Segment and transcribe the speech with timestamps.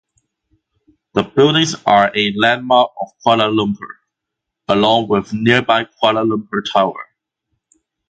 [1.13, 3.97] The buildings are a landmark of Kuala Lumpur,
[4.67, 7.05] along with nearby Kuala Lumpur Tower.